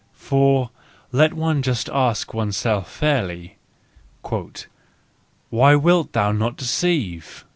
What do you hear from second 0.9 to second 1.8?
let one